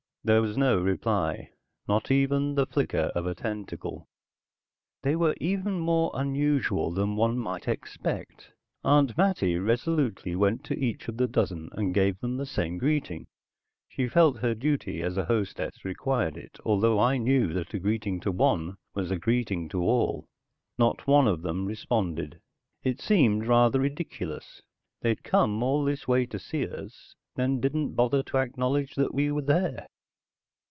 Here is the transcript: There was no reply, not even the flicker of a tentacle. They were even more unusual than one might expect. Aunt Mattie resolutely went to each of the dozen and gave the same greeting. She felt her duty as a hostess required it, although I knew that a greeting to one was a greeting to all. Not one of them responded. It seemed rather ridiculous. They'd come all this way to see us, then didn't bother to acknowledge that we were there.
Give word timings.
There 0.23 0.43
was 0.43 0.55
no 0.55 0.77
reply, 0.79 1.49
not 1.87 2.11
even 2.11 2.53
the 2.53 2.67
flicker 2.67 3.11
of 3.15 3.25
a 3.25 3.33
tentacle. 3.33 4.07
They 5.01 5.15
were 5.15 5.33
even 5.41 5.79
more 5.79 6.11
unusual 6.13 6.91
than 6.91 7.15
one 7.15 7.39
might 7.39 7.67
expect. 7.67 8.51
Aunt 8.83 9.17
Mattie 9.17 9.57
resolutely 9.57 10.35
went 10.35 10.63
to 10.65 10.77
each 10.77 11.07
of 11.07 11.17
the 11.17 11.27
dozen 11.27 11.69
and 11.71 11.91
gave 11.91 12.19
the 12.21 12.45
same 12.45 12.77
greeting. 12.77 13.25
She 13.89 14.07
felt 14.07 14.37
her 14.41 14.53
duty 14.53 15.01
as 15.01 15.17
a 15.17 15.25
hostess 15.25 15.83
required 15.83 16.37
it, 16.37 16.59
although 16.63 16.99
I 16.99 17.17
knew 17.17 17.51
that 17.53 17.73
a 17.73 17.79
greeting 17.79 18.19
to 18.19 18.31
one 18.31 18.75
was 18.93 19.09
a 19.09 19.17
greeting 19.17 19.69
to 19.69 19.81
all. 19.81 20.27
Not 20.77 21.07
one 21.07 21.27
of 21.27 21.41
them 21.41 21.65
responded. 21.65 22.39
It 22.83 23.01
seemed 23.01 23.47
rather 23.47 23.79
ridiculous. 23.79 24.61
They'd 25.01 25.23
come 25.23 25.63
all 25.63 25.83
this 25.83 26.07
way 26.07 26.27
to 26.27 26.37
see 26.37 26.67
us, 26.69 27.15
then 27.37 27.59
didn't 27.59 27.95
bother 27.95 28.21
to 28.21 28.37
acknowledge 28.37 28.93
that 28.93 29.15
we 29.15 29.31
were 29.31 29.41
there. 29.41 29.87